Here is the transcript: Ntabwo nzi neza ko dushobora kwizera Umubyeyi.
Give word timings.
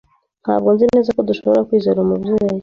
Ntabwo 0.43 0.67
nzi 0.73 0.85
neza 0.93 1.09
ko 1.15 1.21
dushobora 1.29 1.65
kwizera 1.67 2.01
Umubyeyi. 2.05 2.59